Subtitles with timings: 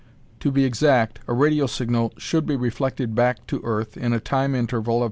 [0.39, 4.55] To be exact, a radio signal should be reflected back to earth in a time
[4.55, 4.99] interval of 2.